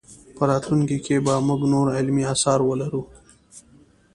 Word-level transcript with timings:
په 0.35 0.43
راتلونکي 0.51 0.97
کې 1.05 1.15
به 1.25 1.33
موږ 1.47 1.61
نور 1.73 1.87
علمي 1.97 2.23
اثار 2.33 2.59
ولرو. 2.65 3.01